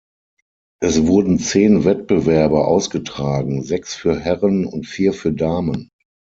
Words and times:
Es 0.81 1.05
wurden 1.05 1.37
zehn 1.37 1.85
Wettbewerbe 1.85 2.65
ausgetragen, 2.65 3.61
sechs 3.61 3.93
für 3.93 4.19
Herren 4.19 4.65
und 4.65 4.87
vier 4.87 5.13
für 5.13 5.31
Damen. 5.31 5.91